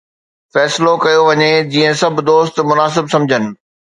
[0.53, 3.43] فيصلو ڪيو وڃي جيئن سڀ دوست مناسب سمجهن